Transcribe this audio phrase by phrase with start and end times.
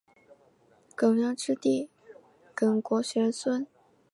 [0.95, 1.87] 耿弇之弟
[2.55, 3.67] 耿国的玄孙。